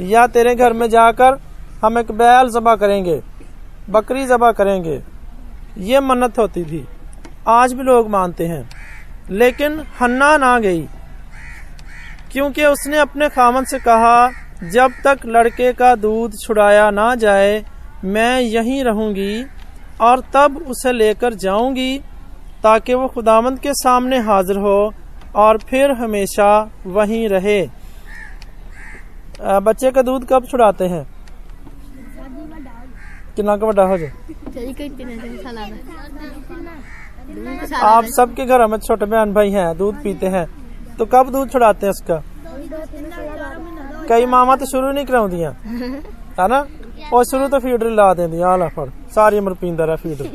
या 0.04 0.26
तेरे 0.28 0.54
घर 0.56 0.73
में 0.73 0.88
जाकर 0.88 1.38
हम 1.83 1.99
एक 1.99 2.11
बैल 2.12 2.49
जबा 2.50 2.75
करेंगे 2.76 3.21
बकरी 3.90 4.26
जबा 4.26 4.50
करेंगे 4.52 5.00
ये 5.83 6.00
मन्नत 6.02 6.38
होती 6.38 6.64
थी 6.64 6.85
आज 7.50 7.73
भी 7.73 7.83
लोग 7.83 8.11
मानते 8.11 8.47
हैं 8.47 8.68
लेकिन 9.33 9.83
हन्ना 10.00 10.37
ना 10.37 10.59
गई 10.61 10.87
क्योंकि 12.33 12.64
उसने 12.66 12.99
अपने 12.99 13.28
खामन 13.30 13.64
से 13.64 13.78
कहा 13.80 14.16
जब 14.71 14.92
तक 15.04 15.26
लड़के 15.26 15.73
का 15.75 15.95
दूध 15.97 16.38
छुड़ाया 16.38 16.90
ना 16.92 17.14
जाए 17.16 17.62
मैं 18.06 18.40
यहीं 18.40 18.83
रहूंगी 18.85 19.33
और 20.01 20.22
तब 20.34 20.58
उसे 20.67 20.91
लेकर 20.91 21.34
जाऊँगी, 21.36 21.98
ताकि 22.63 22.93
वो 22.93 23.08
खुदामंद 23.08 23.60
के 23.60 23.74
सामने 23.74 24.17
हाजिर 24.22 24.58
हो 24.58 24.93
और 25.36 25.58
फिर 25.70 25.91
हमेशा 25.93 26.50
वहीं 26.88 27.27
रहे। 27.29 27.62
बच्चे 29.62 29.91
का 29.91 30.01
दूध 30.01 30.25
कब 30.29 30.46
छुड़ाते 30.46 30.86
हैं? 30.86 31.03
कितना 33.36 33.55
का 33.58 33.65
बड़ा 33.67 33.84
हो 33.84 33.98
जाए। 33.98 34.12
आप 37.84 38.05
सबके 38.08 38.46
घर 38.46 38.65
में 38.67 38.77
छोटे 38.79 39.05
बहन 39.05 39.34
भाई 39.34 39.51
हैं, 39.51 39.77
दूध 39.77 40.01
पीते 40.03 40.27
हैं 40.27 40.46
तो 40.98 41.05
कब 41.05 41.29
दूध 41.31 41.51
छुड़ाते 41.51 41.86
हैं 41.86 41.91
उसका? 41.91 42.22
कई 44.10 44.25
मामा 44.27 44.55
तो 44.55 44.65
शुरू 44.65 44.91
नहीं 44.91 45.05
कराऊ 45.05 45.27
दिया 45.27 45.50
है 46.39 46.47
ना? 46.47 46.65
और 47.13 47.50
तो 47.50 47.59
फीडर 47.59 47.89
ला 47.89 48.13
दें 48.13 48.41
हाँ 48.43 48.85
सारी 49.15 49.39
उम्र 49.39 49.53
पींदा 49.53 49.85
रहा 49.85 49.95
फीडर 49.95 50.25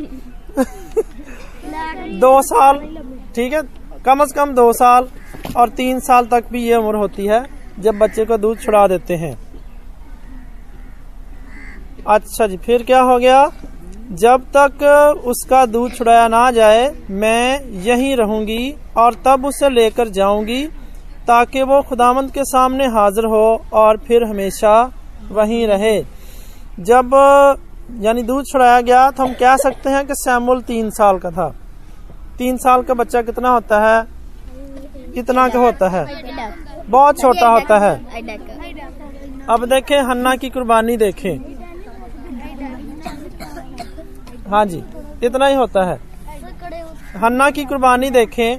दो 2.21 2.43
साल 2.43 2.79
ठीक 3.35 3.53
है? 3.53 3.63
कम 4.05 4.25
से 4.25 4.35
कम 4.35 4.53
दो 4.55 4.73
साल 4.73 5.09
और 5.57 5.69
तीन 5.69 6.01
साल 6.01 6.27
तक 6.27 6.45
भी 6.53 6.63
ये 6.65 6.77
उम्र 6.77 6.97
होती 6.97 7.27
है 7.27 7.45
जब 7.79 7.99
बच्चे 7.99 8.25
को 8.25 8.37
दूध 8.37 8.59
छुड़ा 8.59 8.87
देते 8.87 9.15
हैं। 9.15 9.37
अच्छा 12.09 12.47
जी 12.47 12.57
फिर 12.57 12.83
क्या 12.83 13.01
हो 13.01 13.19
गया? 13.19 13.51
जब 14.13 14.45
तक 14.57 14.83
उसका 15.27 15.67
दूध 15.67 15.93
छुड़ाया 15.93 16.29
ना 16.29 16.51
जाए 16.51 16.95
मैं 17.11 17.61
यहीं 17.83 18.17
रहूँगी 18.17 18.75
और 18.97 19.15
तब 19.25 19.47
उसे 19.47 19.69
लेकर 19.69 20.09
जाऊँगी 20.09 20.67
ताकि 21.27 21.63
वो 21.63 21.83
खुदामंद 21.83 22.31
के 22.31 22.45
सामने 22.45 22.87
हाजिर 22.87 23.25
हो 23.25 23.47
और 23.73 23.97
फिर 23.97 24.25
हमेशा 24.25 24.75
वहीं 25.31 25.67
रहे। 25.67 26.01
जब, 26.81 27.11
यानी 28.01 28.23
दूध 28.23 28.45
छुड़ाया 28.47 28.81
गया 28.81 29.11
तो 29.11 29.23
हम 29.23 29.33
कह 29.33 29.57
सकते 29.57 29.91
हैं 29.91 30.07
कि 30.07 30.15
सैमुल 30.15 30.61
तीन 30.63 30.91
साल 30.91 31.19
का 31.19 31.31
था। 31.31 31.55
तीन 32.39 32.57
साल 32.57 32.83
का 32.83 32.95
बच्चा 32.95 33.23
कितना 33.23 33.51
होता 33.51 33.81
है? 33.81 34.07
कितना 35.15 35.49
का 35.49 35.59
होता 35.59 35.89
है? 35.89 36.05
बहुत 36.87 37.21
छोटा 37.21 37.49
होता 37.49 37.79
है। 37.79 37.95
अब 39.49 39.65
देखें, 39.65 40.03
हन्ना 40.03 40.37
की 40.37 40.51
कुर्बानी 40.51 40.97
देखें। 40.97 41.39
हाँ 44.51 44.65
जी, 44.67 44.83
इतना 45.23 45.47
ही 45.47 45.55
होता 45.55 45.85
है। 45.85 45.99
हन्ना 47.17 47.51
की 47.51 47.65
कुर्बानी 47.65 48.11
देखें। 48.11 48.59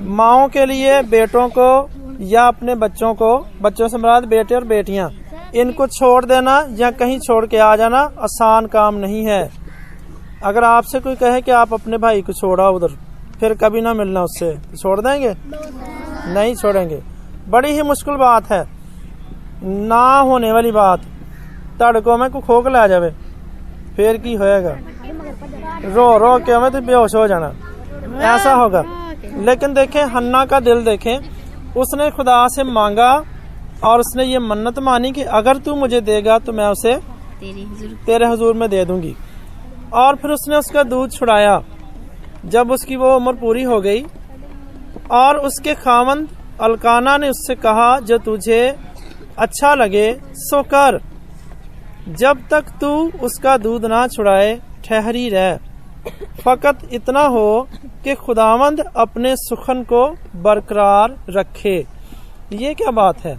माओ 0.00 0.48
के 0.48 0.66
लिए, 0.66 1.02
बेटों 1.02 1.48
को 1.48 1.90
या 2.20 2.42
अपने 2.42 2.74
बच्चों 2.74 3.14
को, 3.14 3.46
बच्चों 3.62 3.88
से 3.88 3.98
मुराद, 3.98 4.24
बेटे 4.24 4.54
और 4.54 4.64
बेटियाँ। 4.64 5.10
इनको 5.54 5.86
छोड़ 5.86 6.24
देना 6.24 6.66
या 6.70 6.90
कहीं 6.90 7.18
छोड़ 7.18 7.46
के 7.46 7.56
आ 7.56 7.76
जाना 7.76 7.98
आसान 7.98 8.66
काम 8.66 8.94
नहीं 8.94 9.24
है। 9.24 9.50
अगर 10.44 10.64
आपसे 10.64 11.00
कोई 11.00 11.14
कहे 11.14 11.40
कि 11.40 11.50
आप 11.50 11.74
अपने 11.74 11.98
भाई 11.98 12.22
को 12.22 12.32
छोड़ा 12.32 12.68
उधर, 12.68 12.88
फिर 13.40 13.54
कभी 13.54 13.80
ना 13.80 13.94
मिलना 13.94 14.22
उससे। 14.22 14.76
छोड़ 14.76 15.00
देंगे? 15.00 15.36
नहीं 16.34 16.54
छोड़ेंगे। 16.54 17.02
बड़ी 17.48 17.72
ही 17.72 17.82
मुश्किल 17.82 18.14
बात 18.14 18.50
है। 18.52 18.68
ना 19.64 20.18
होने 20.18 20.52
वाली 20.52 20.70
बात। 20.70 21.00
तड़कों 21.80 22.18
में 22.18 22.30
को 22.30 22.40
खोक 22.40 22.68
ला 22.68 22.86
जावे, 22.86 23.10
फिर 23.96 24.16
की 24.16 24.34
होएगा? 24.34 24.76
रो 25.84 26.18
रो 26.18 26.38
के 26.38 26.52
हमें 26.52 26.70
तो 26.70 26.80
बेहोश 26.80 27.14
हो 27.14 27.26
जाना। 27.28 27.52
ऐसा 28.34 28.54
होगा। 28.54 28.84
लेकिन 29.36 29.74
देखें, 29.74 30.04
हन्ना 30.04 30.44
का 30.44 30.60
दिल 30.60 30.84
देखें, 30.84 31.18
उसने 31.76 32.10
खुदा 32.10 32.46
से 32.48 32.64
मांगा 32.64 33.24
और 33.84 34.00
उसने 34.00 34.24
ये 34.24 34.38
मन्नत 34.40 34.78
मानी 34.78 35.10
कि 35.12 35.22
अगर 35.32 35.58
तू 35.58 35.74
मुझे 35.74 36.00
देगा 36.00 36.38
तो 36.38 36.52
मैं 36.52 36.66
उसे 36.66 36.94
तेरे 38.06 38.26
हजूर 38.26 38.54
में 38.54 38.68
दे 38.70 38.84
दूँगी। 38.84 39.14
और 39.94 40.16
फिर 40.16 40.30
उसने 40.30 40.56
उसका 40.56 40.82
दूध 40.82 41.12
छुड़ाया। 41.12 41.60
जब 42.46 42.70
उसकी 42.70 42.96
वो 42.96 43.14
उम्र 43.16 43.32
पूरी 43.36 43.62
हो 43.62 43.80
गई 43.80 44.02
और 45.10 45.36
उसके 45.38 45.74
खामंद 45.76 46.28
अलकाना 46.60 47.16
ने 47.16 47.28
उससे 47.28 47.54
कहा 47.56 47.98
जो 48.00 48.18
तुझे 48.18 48.60
अच्छा 49.38 49.74
लगे 49.74 50.12
सो 50.38 50.62
कर। 50.64 51.00
जब 52.10 52.46
तक 52.50 52.70
तू 52.80 52.90
उसका 53.22 53.56
दूध 53.58 53.86
ना 53.86 54.06
छुड़ाए 54.08 54.54
ठहरी 54.84 55.28
रह। 55.28 55.58
फकत 56.40 56.88
इतना 56.92 57.22
हो 57.26 57.68
कि 58.04 58.14
खुदावंद 58.16 58.80
अपने 58.96 59.34
सुखन 59.36 59.82
को 59.82 60.06
बरकरार 60.36 61.16
रखे। 61.30 61.76
ये 62.54 62.74
क्या 62.74 62.90
बात 62.92 63.18
है? 63.18 63.38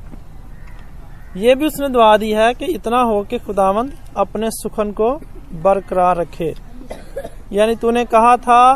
ये 1.38 1.54
भी 1.56 1.66
उसने 1.66 1.88
दुआ 1.90 2.16
दी 2.18 2.32
है 2.32 2.54
कि 2.54 2.66
इतना 2.66 3.02
हो 3.02 3.22
कि 3.24 3.38
खुदावंद 3.40 3.94
अपने 4.18 4.50
सुखन 4.52 4.92
को 4.92 5.12
बरकरार 5.64 6.18
रखे। 6.18 6.54
यानी 7.54 7.76
तूने 7.76 8.04
कहा 8.06 8.36
था 8.38 8.74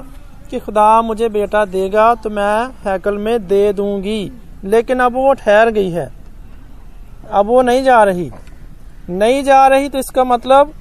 कि 0.50 0.59
खुदा 0.59 1.01
मुझे 1.01 1.29
बेटा 1.29 1.65
देगा 1.67 2.13
तो 2.15 2.29
मैं 2.29 2.65
हैकल 2.85 3.17
में 3.17 3.47
दे 3.47 3.74
दूँगी, 3.74 4.31
लेकिन 4.63 5.00
अब 5.00 5.13
वो 5.15 5.33
ठहर 5.33 5.71
गई 5.71 5.89
है। 5.89 6.09
अब 7.31 7.45
वो 7.45 7.62
नहीं 7.62 7.83
जा 7.83 8.03
रही। 8.03 8.29
नहीं 9.12 9.43
जा 9.43 9.65
रही 9.67 9.89
तो 9.89 9.97
इसका 9.97 10.24
मतलब 10.24 10.74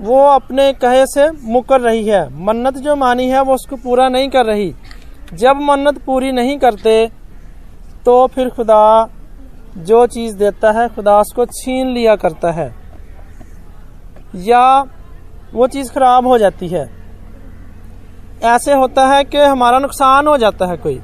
वो 0.00 0.24
अपने 0.28 0.72
कहे 0.74 1.04
से 1.06 1.30
मुकर 1.44 1.80
रही 1.80 2.04
है। 2.06 2.22
मन्नत 2.44 2.76
जो 2.78 2.96
मानी 2.96 3.28
है 3.28 3.40
वो 3.42 3.54
उसको 3.54 3.76
पूरा 3.78 4.08
नहीं 4.08 4.28
कर 4.28 4.46
रही। 4.46 4.72
जब 5.34 5.60
मन्नत 5.62 5.98
पूरी 6.04 6.32
नहीं 6.32 6.58
करते 6.58 7.06
तो 8.04 8.26
फिर 8.26 8.48
खुदा 8.50 9.08
जो 9.78 10.06
चीज़ 10.06 10.36
देता 10.36 10.70
है, 10.72 10.88
खुदा 10.88 11.18
उसको 11.20 11.44
छीन 11.46 11.88
लिया 11.88 12.16
करता 12.16 12.50
है। 12.52 12.74
या 14.36 14.80
वो 15.54 15.66
चीज़ 15.66 15.92
खराब 15.92 16.26
हो 16.26 16.38
जाती 16.38 16.68
है। 16.68 16.88
ऐसे 18.44 18.72
होता 18.72 19.06
है 19.06 19.24
कि 19.24 19.38
हमारा 19.38 19.78
नुकसान 19.78 20.26
हो 20.26 20.36
जाता 20.36 20.66
है 20.66 20.76
कोई। 20.76 21.00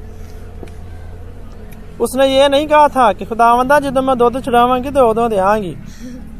उसने 2.00 2.26
ये 2.26 2.48
नहीं 2.48 2.66
कहा 2.66 2.88
था 2.88 3.12
कि 3.12 3.24
खुदावंदा 3.24 3.78
जो 3.80 4.02
मैं 4.02 4.16
दूध 4.18 4.44
छुड़ावांगी 4.44 4.90
तो 4.90 5.08
उदो 5.10 5.28
दे 5.28 5.36
आऊँगी 5.36 5.76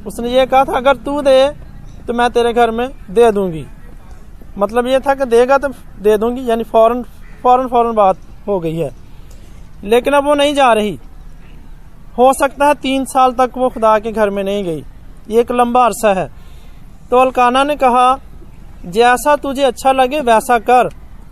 उसने 0.07 0.29
ये 0.29 0.47
कहा 0.47 0.65
था, 0.65 0.77
अगर 0.77 0.97
तू 0.97 1.21
दे 1.23 1.49
तो 2.07 2.13
मैं 2.13 2.31
तेरे 2.31 2.53
घर 2.53 2.71
में 2.71 2.89
दे 3.11 3.31
दूँगी। 3.33 3.67
मतलब 4.59 4.87
ये 4.87 5.01
था 5.01 5.15
कि 5.15 5.25
देगा 5.25 5.59
तो 5.59 5.69
दे 6.01 6.17
दूँगी, 6.19 6.51
यानी 6.51 6.65
फ़ौरन 6.65 7.03
फ़ौरन 7.43 7.69
फ़ौरन 7.69 7.93
बात 7.93 8.17
हो 8.49 8.59
गई 8.61 8.77
है। 8.77 8.91
लेकिन 9.85 10.13
अब 10.13 10.25
वो 10.25 10.35
नहीं 10.35 10.55
जा 10.55 10.73
रही। 10.73 10.99
हो 12.19 12.33
सकता 12.33 12.67
है 12.67 12.75
तीन 12.75 13.05
साल 13.05 13.33
तक 13.33 13.57
वो 13.57 13.69
खुदा 13.69 13.99
के 13.99 14.13
घर 14.13 14.31
में 14.31 14.43
नहीं 14.45 14.63
गई। 14.65 14.85
ये 15.29 15.41
एक 15.41 15.53
लंबा 15.53 15.85
अरसा 15.85 16.13
है। 16.13 16.29
तो 17.11 17.17
अलकाना 17.17 17.63
ने 17.65 17.77
कहा, 17.77 18.19
जैसा 18.87 19.35
तुझे 19.37 19.63
अच्छा 19.63 19.93
लगे 19.93 20.21
वैसा 20.23 20.59
कर, 20.61 20.89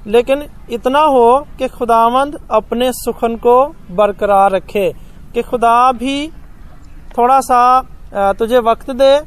लेकिन 0.06 0.42
इतना 0.70 1.00
हो 1.00 1.38
कि 1.58 1.68
खुदावंद 1.68 2.38
अपने 2.50 2.90
सुखन 2.94 3.36
को 3.36 3.64
बरकरार 3.90 4.50
रखे, 4.50 4.92
कि 5.34 5.42
खुदा 5.42 5.92
भी 5.92 6.28
थोड़ा 7.18 7.40
सा 7.40 8.32
तुझे 8.38 8.58
वक्त 8.60 8.90
दे, 8.92 9.18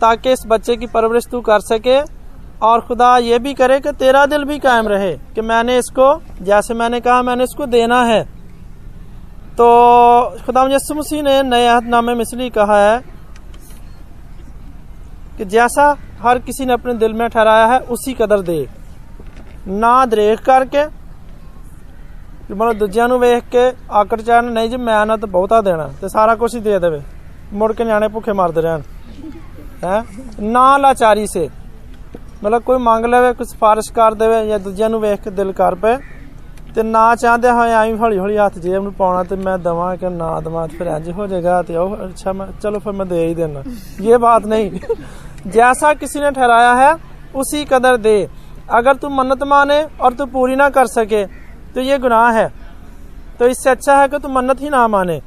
ताकि 0.00 0.32
इस 0.32 0.44
बच्चे 0.46 0.76
की 0.76 0.86
परवरिश 0.86 1.26
तू 1.26 1.40
कर 1.40 1.60
सके, 1.62 2.00
और 2.58 2.80
खुदा 2.80 3.16
ये 3.18 3.38
भी 3.38 3.54
करे 3.54 3.78
कि 3.80 3.92
तेरा 3.94 4.24
दिल 4.26 4.44
भी 4.44 4.58
कायम 4.58 4.88
रहे, 4.88 5.12
कि 5.34 5.40
मैंने 5.42 5.78
इसको, 5.78 6.14
जैसे 6.42 6.74
मैंने 6.74 7.00
कहा 7.00 7.22
मैंने 7.22 7.44
इसको 7.44 7.66
देना 7.68 8.02
है। 8.04 8.24
तो 9.58 9.66
खुदा 10.46 10.62
यसु 10.70 10.94
मसीह 10.94 11.22
ने 11.22 11.42
नए 11.44 11.66
अहदनामे 11.66 12.14
में 12.14 12.22
इसलिए 12.22 12.50
कहा 12.50 12.78
है 12.80 12.98
कि 15.38 15.44
जैसा 15.46 15.86
हर 16.20 16.38
किसी 16.38 16.64
ने 16.66 16.72
अपने 16.72 16.94
दिल 16.94 17.12
में 17.12 17.28
ठहराया 17.28 17.66
है, 17.66 17.78
उसी 17.80 18.12
कदर 18.12 18.40
दे। 18.40 18.66
ना 19.68 19.94
दरेख 20.06 20.40
करके 20.44 20.84
मतलब 22.54 22.78
दूजिया 22.78 23.06
वेख 23.16 23.44
के 23.54 23.64
आकड़ 23.92 24.20
चाहन 24.20 24.44
नहीं 24.48 24.70
जी, 24.70 24.76
मैं 24.78 25.04
ना 25.06 25.16
तो 25.16 25.26
बहुता 25.28 25.60
देना 25.60 25.86
तो 26.00 26.08
सारा 26.08 26.34
कुछ 26.34 26.54
ही 26.54 26.60
दे 26.60 26.78
दे 26.78 27.00
मुड़ 27.52 27.72
के 27.72 27.84
न्याणे 27.84 28.08
भुखे 28.08 28.32
मारते 28.32 28.60
रहन। 28.60 28.82
है? 29.84 30.02
ना 30.42 30.76
लाचारी 30.76 31.26
से। 31.26 31.48
मतलब 32.44 32.62
कोई 32.62 32.78
मांग 32.80 33.04
ले 33.06 33.32
कोई 33.32 33.46
सिफारिश 33.46 33.88
कर 33.90 34.14
दे 34.14 34.26
या 34.50 34.58
दूजिया 34.58 34.88
वेख 34.98 35.22
के 35.22 35.30
दिल 35.32 35.52
कर 35.52 35.74
पे 35.74 35.94
ਤੇ 36.75 36.83
ਨਾ 36.83 37.15
ਚਾਹਦੇ 37.15 37.49
ਹੋਏ 37.51 37.71
ਐਵੇਂ 37.71 37.95
ਹੌਲੀ 37.97 38.17
ਹੌਲੀ 38.17 38.37
ਹੱਥ 38.37 38.57
ਜੇਬ 38.59 38.83
ਨੂੰ 38.83 38.93
ਪਾਉਣਾ 38.93 39.23
ਤੇ 39.23 39.35
ਮੈਂ 39.35 39.57
ਦਵਾਂ 39.57 39.95
ਕਿ 39.97 40.09
ਨਾ 40.09 40.39
ਦਵਾਂ 40.39 40.67
ਫਿਰ 40.67 40.87
ਇੰਜ 40.87 41.09
ਹੋ 41.11 41.27
ਜਾਏਗਾ 41.27 41.61
ਤੇ 41.61 41.75
ਉਹ 41.77 41.95
अच्छा 42.03 42.33
मैं 42.33 42.47
चलो 42.63 42.79
फिर 42.79 42.93
मैं 42.93 43.05
दे 43.07 43.19
ही 43.19 43.33
देना 43.35 43.61
ये 44.01 44.17
बात 44.19 44.45
नहीं 44.45 44.81
जैसा 45.49 45.91
किसी 45.95 46.19
ने 46.19 46.31
ठहराया 46.31 46.73
है 46.75 46.91
उसी 47.35 47.63
कदर 47.65 47.97
दे 47.99 48.13
अगर 48.71 48.95
तू 48.95 49.09
मन्नत 49.11 49.43
माने 49.45 49.77
और 49.99 50.13
तू 50.13 50.27
पूरी 50.29 50.55
ना 50.55 50.67
कर 50.71 50.89
सके 50.89 51.23
तो 51.75 51.81
ये 51.83 51.97
गुनाह 51.99 52.29
है 52.33 52.45
तो 53.39 53.47
इससे 53.47 53.69
अच्छा 53.71 53.95
है 53.97 54.07
कि 54.07 54.19
तू 54.19 54.31
मन्नत 54.31 54.61
ही 54.61 54.69
ना 54.71 54.83
माने 54.89 55.17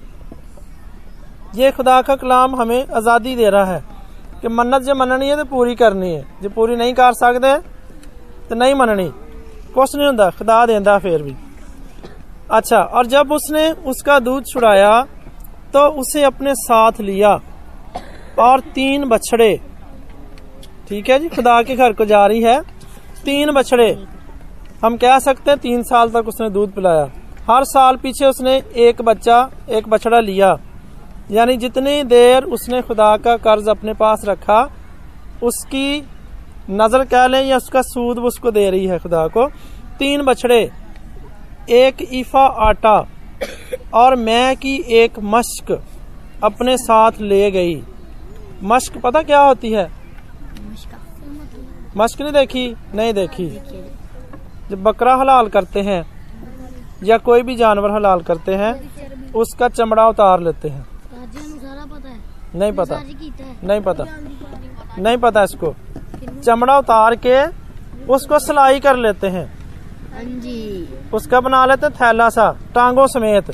ये 1.56 1.70
खुदा 1.72 2.00
का 2.02 2.16
कलाम 2.16 2.54
हमें 2.56 2.78
आज़ादी 2.94 3.34
दे 3.36 3.50
रहा 3.50 3.64
है 3.66 3.82
कि 4.40 4.48
मन्नत 4.50 4.82
जो 4.84 4.94
मननी 4.96 5.28
है 5.28 5.36
तो 5.36 5.44
पूरी 5.46 5.74
करनी 5.76 6.08
है 6.10 6.22
जो 6.42 6.48
पूरी 6.52 6.76
नहीं 6.76 6.94
कर 6.94 7.12
सकते 7.16 7.52
तो 8.48 8.54
नहीं 8.56 8.74
मननी 8.76 9.10
कुछ 9.69 9.95
नहीं 9.95 10.07
होता 10.07 10.29
खुदा 10.29 10.65
देंदा 10.65 10.97
फिर 10.99 11.23
भी। 11.23 11.35
अच्छा 12.51 12.77
और 12.77 13.05
जब 13.07 13.31
उसने 13.31 13.69
उसका 13.87 14.19
दूध 14.19 14.45
छुड़ाया 14.45 15.01
तो 15.73 15.87
उसे 15.99 16.23
अपने 16.23 16.53
साथ 16.55 17.01
लिया 17.01 17.33
और 18.39 18.59
तीन 18.75 19.05
बछड़े। 19.05 19.55
ठीक 20.89 21.09
है 21.09 21.19
जी, 21.19 21.29
खुदा 21.29 21.61
के 21.61 21.75
घर 21.75 21.93
को 21.93 22.05
जा 22.05 22.25
रही 22.25 22.41
है। 22.41 22.59
तीन 23.25 23.51
बछड़े। 23.51 23.91
हम 24.83 24.97
कह 24.97 25.17
सकते 25.19 25.51
हैं 25.51 25.59
तीन 25.59 25.83
साल 25.83 26.09
तक 26.09 26.27
उसने 26.27 26.49
दूध 26.49 26.73
पिलाया। 26.73 27.05
हर 27.49 27.63
साल 27.65 27.97
पीछे 27.97 28.25
उसने 28.25 28.55
एक 28.79 29.01
बच्चा, 29.01 29.49
एक 29.69 29.87
बछड़ा 29.89 30.19
लिया। 30.19 30.57
यानी 31.31 31.57
जितनी 31.57 32.03
देर 32.05 32.43
उसने 32.45 32.81
खुदा 32.81 33.15
का 33.17 33.35
कर्ज 33.37 33.67
अपने 33.69 33.93
पास 33.93 34.21
रखा, 34.25 34.61
उसकी 35.43 36.01
नज़र 36.69 37.03
कह 37.05 37.25
लें 37.27 37.41
या 37.45 37.57
उसका 37.57 37.81
सूद 37.81 38.19
उसको 38.19 38.51
दे 38.51 38.69
रही 38.69 38.85
है 38.85 38.97
खुदा 38.99 39.27
को 39.27 39.47
तीन 39.99 40.21
बछड़े 40.21 40.59
एक 41.71 42.07
ईफा 42.13 42.45
आटा 42.67 42.97
और 43.93 44.15
मैं 44.15 44.55
की 44.57 44.75
एक 44.95 45.19
मश्क 45.27 45.71
अपने 46.43 46.77
साथ 46.77 47.19
ले 47.21 47.49
गई। 47.51 47.75
मश्क 48.63 48.97
पता 48.97 49.21
क्या 49.21 49.39
होती 49.41 49.71
है? 49.71 49.89
मश्क। 51.97 52.21
नहीं 52.21 52.31
देखी? 52.33 52.67
नहीं 52.95 53.13
देखी। 53.13 53.49
जब 54.69 54.83
बकरा 54.83 55.15
हलाल 55.15 55.47
करते 55.47 55.81
हैं 55.81 56.03
या 57.03 57.17
कोई 57.19 57.41
भी 57.41 57.55
जानवर 57.55 57.91
हलाल 57.91 58.21
करते 58.21 58.55
हैं 58.55 58.73
उसका 59.33 59.67
चमड़ा 59.69 60.07
उतार 60.07 60.41
लेते 60.41 60.69
हैं। 60.69 60.85
नहीं 62.55 62.71
पता। 62.71 63.01
नहीं 63.63 63.81
पता। 63.81 64.05
नहीं 64.97 65.17
पता 65.17 65.43
इसको। 65.43 65.75
चमड़ा 66.49 66.77
उतार 66.77 67.15
के 67.25 67.45
उसको 68.09 68.39
सिलाई 68.39 68.79
कर 68.79 68.95
लेते 68.97 69.27
हैं। 69.27 69.45
हाँ 70.13 70.23
जी 70.41 70.87
उसका 71.13 71.39
बना 71.41 71.65
लेते 71.65 71.85
हैं 71.85 71.95
थैला 71.95 72.29
सा 72.29 72.51
टांगों 72.75 73.05
समेत। 73.07 73.51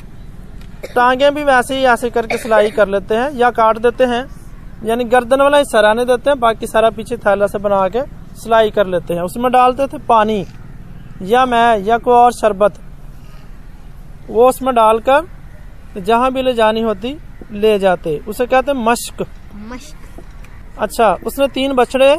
टांगे 0.86 1.30
भी 1.30 1.42
वैसे 1.44 1.76
ही 1.76 1.84
ऐसे 1.84 2.10
करके 2.10 2.36
सिलाई 2.38 2.70
कर 2.70 2.88
लेते 2.88 3.14
हैं 3.14 3.30
या 3.32 3.50
काट 3.50 3.78
देते 3.78 4.04
हैं। 4.04 4.24
यानी 4.84 5.04
गर्दन 5.06 5.40
वाला 5.40 5.58
हिस्सा 5.58 5.80
रहने 5.80 6.04
देते 6.04 6.30
हैं 6.30 6.38
बाकी 6.40 6.66
सारा 6.66 6.90
पीछे 6.90 7.16
थैला 7.16 7.46
से 7.46 7.58
बना 7.58 7.88
के 7.88 8.02
सिलाई 8.36 8.70
कर 8.70 8.86
लेते 8.86 9.14
हैं। 9.14 9.22
उसमें 9.22 9.50
डालते 9.52 9.86
थे 9.86 9.98
पानी 9.98 10.44
या 11.22 11.44
मैं 11.46 11.78
या 11.80 11.98
कोई 11.98 12.14
और 12.14 12.32
शरबत। 12.32 12.80
वो 14.28 14.48
उसमें 14.48 14.74
डालकर 14.74 15.28
जहाँ 15.98 16.32
भी 16.32 16.42
ले 16.42 16.52
जानी 16.54 16.82
होती 16.82 17.16
ले 17.52 17.78
जाते। 17.78 18.16
उसे 18.28 18.46
कहते 18.46 18.72
मश्क। 18.74 19.24
मश्क। 19.70 20.80
अच्छा 20.80 21.12
उसने 21.26 21.48
तीन 21.48 21.72
बछड़े 21.72 22.14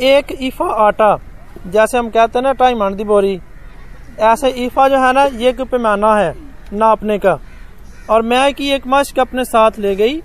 एक 0.00 0.26
ईफा 0.40 0.64
आटा, 0.64 1.18
जैसे 1.66 1.98
हम 1.98 2.10
कहते 2.10 2.38
हैं 2.38 2.42
ना 2.46 2.52
ढाई 2.52 2.74
मन 2.74 2.94
दी 2.94 3.04
बोरी। 3.04 3.40
ऐसे 4.18 4.48
ईफा 4.48 4.88
जो 4.88 4.96
है 4.96 5.12
ना, 5.12 5.24
ये 5.24 5.48
एक 5.48 5.60
पैमाना 5.60 6.16
है, 6.16 6.34
नापने 6.72 7.18
का। 7.18 7.38
और 8.10 8.22
मैं 8.22 8.54
की 8.54 8.70
एक 8.70 8.82
मश्क 8.86 9.18
अपने 9.18 9.44
साथ 9.44 9.70
ले 9.78 9.96
गई, 9.96 10.22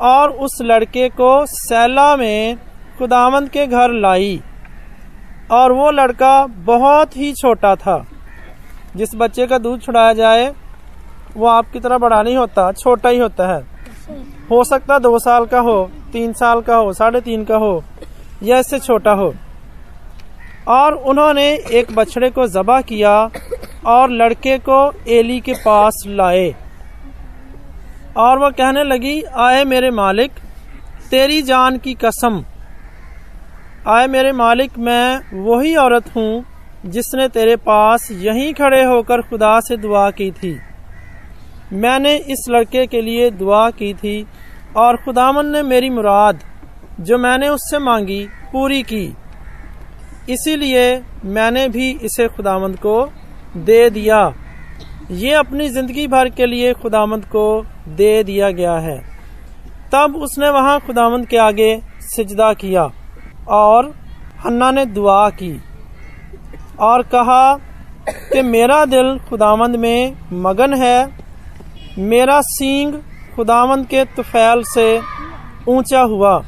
और 0.00 0.30
उस 0.30 0.58
लड़के 0.62 1.08
को 1.08 1.46
सैला 1.46 2.16
में 2.16 2.56
खुदावंद 2.98 3.48
के 3.48 3.66
घर 3.66 3.90
लाई। 3.90 4.42
और 5.50 5.72
वो 5.72 5.90
लड़का 5.90 6.46
बहुत 6.46 7.16
ही 7.16 7.32
छोटा 7.32 7.76
था। 7.76 8.06
जिस 8.96 9.14
बच्चे 9.14 9.46
का 9.46 9.58
दूध 9.58 9.82
छुड़ाया 9.82 10.12
जाए, 10.12 10.54
वो 11.36 11.46
आपकी 11.46 11.80
तरह 11.80 11.98
बड़ा 11.98 12.22
नहीं 12.22 12.36
होता, 12.36 12.72
छोटा 12.72 13.08
ही 13.08 13.18
होता 13.18 13.56
है। 13.56 13.66
हो 14.50 14.64
सकता 14.64 14.98
दो 14.98 15.18
साल 15.18 15.46
का 15.46 15.60
हो, 15.60 15.90
तीन 16.12 16.32
साल 16.32 16.60
का 16.60 16.76
हो, 16.76 16.92
साढ़े 16.92 17.20
तीन 17.20 17.44
का 17.44 17.56
हो। 17.56 17.84
या 18.42 18.58
इससे 18.58 18.78
छोटा 18.78 19.12
हो। 19.12 19.34
और 20.68 20.94
उन्होंने 20.94 21.48
एक 21.72 21.94
बछड़े 21.94 22.30
को 22.30 22.46
जबा 22.46 22.80
किया 22.80 23.30
और 23.86 24.10
लड़के 24.10 24.58
को 24.58 24.92
एली 25.08 25.40
के 25.40 25.52
पास 25.54 26.02
लाए। 26.06 26.54
और 28.16 28.38
वह 28.38 28.50
कहने 28.50 28.84
लगी, 28.84 29.22
आए 29.22 29.64
मेरे 29.64 29.90
मालिक, 29.90 30.30
तेरी 31.10 31.42
जान 31.42 31.78
की 31.78 31.94
कसम। 31.94 32.44
आए 33.88 34.06
मेरे 34.06 34.32
मालिक, 34.32 34.78
मैं 34.78 35.20
वही 35.40 35.76
औरत 35.76 36.16
हूँ 36.16 36.44
जिसने 36.86 37.28
तेरे 37.28 37.56
पास 37.56 38.10
यहीं 38.10 38.52
खड़े 38.54 38.82
होकर 38.84 39.22
खुदा 39.22 39.60
से 39.60 39.76
दुआ 39.76 40.10
की 40.10 40.30
थी। 40.30 40.58
मैंने 41.72 42.16
इस 42.16 42.46
लड़के 42.50 42.86
के 42.86 43.00
लिए 43.00 43.30
दुआ 43.30 43.70
की 43.70 43.94
थी 43.94 44.26
और 44.76 44.96
खुदावन 44.96 45.46
ने 45.46 45.62
मेरी 45.62 45.90
मुराद 45.90 46.42
जो 47.00 47.18
मैंने 47.18 47.48
उससे 47.48 47.78
मांगी, 47.78 48.24
पूरी 48.52 48.82
की। 48.82 49.04
इसीलिए 50.30 51.02
मैंने 51.26 51.68
भी 51.68 51.90
इसे 52.02 52.28
खुदामंद 52.28 52.76
को 52.76 53.04
दे 53.56 53.88
दिया। 53.90 54.18
ये 55.10 55.32
अपनी 55.32 55.68
ज़िंदगी 55.68 56.06
भर 56.06 56.28
के 56.28 56.46
लिए 56.46 56.72
खुदामंद 56.72 57.24
को 57.24 57.44
दे 57.88 58.22
दिया 58.24 58.50
गया 58.50 58.74
है। 58.78 58.98
तब 59.92 60.16
उसने 60.16 60.50
वहाँ 60.50 60.78
खुदामंद 60.80 61.26
के 61.26 61.36
आगे 61.36 61.80
सिजदा 62.06 62.52
किया 62.52 62.90
और 63.48 63.92
हन्ना 64.44 64.70
ने 64.70 64.84
दुआ 64.86 65.28
की 65.30 65.52
और 66.80 67.02
कहा 67.02 67.54
कि 68.08 68.42
मेरा 68.42 68.84
दिल 68.84 69.18
खुदामंद 69.28 69.76
में 69.76 70.16
मगन 70.42 70.74
है। 70.74 71.10
मेरा 71.98 72.40
सींग 72.42 72.94
खुदामंद 73.36 73.86
के 73.86 74.04
तुफैल 74.16 74.62
से 74.64 74.86
ऊँचा 75.68 76.00
हुआ। 76.00 76.38